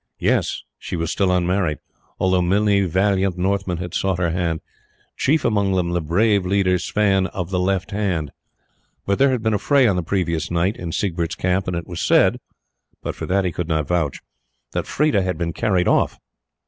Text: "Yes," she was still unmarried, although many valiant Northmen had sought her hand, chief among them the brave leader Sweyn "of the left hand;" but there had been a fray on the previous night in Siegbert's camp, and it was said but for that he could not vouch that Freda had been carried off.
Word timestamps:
"Yes," 0.17 0.63
she 0.79 0.95
was 0.95 1.11
still 1.11 1.31
unmarried, 1.31 1.77
although 2.19 2.41
many 2.41 2.81
valiant 2.85 3.37
Northmen 3.37 3.77
had 3.77 3.93
sought 3.93 4.17
her 4.17 4.31
hand, 4.31 4.59
chief 5.15 5.45
among 5.45 5.73
them 5.73 5.91
the 5.91 6.01
brave 6.01 6.43
leader 6.43 6.79
Sweyn 6.79 7.27
"of 7.27 7.51
the 7.51 7.59
left 7.59 7.91
hand;" 7.91 8.31
but 9.05 9.19
there 9.19 9.29
had 9.29 9.43
been 9.43 9.53
a 9.53 9.59
fray 9.59 9.85
on 9.85 9.97
the 9.97 10.01
previous 10.01 10.49
night 10.49 10.75
in 10.75 10.91
Siegbert's 10.91 11.35
camp, 11.35 11.67
and 11.67 11.75
it 11.77 11.85
was 11.85 12.01
said 12.01 12.39
but 13.03 13.13
for 13.13 13.27
that 13.27 13.45
he 13.45 13.51
could 13.51 13.67
not 13.67 13.87
vouch 13.89 14.21
that 14.71 14.87
Freda 14.87 15.21
had 15.21 15.37
been 15.37 15.53
carried 15.53 15.87
off. 15.87 16.17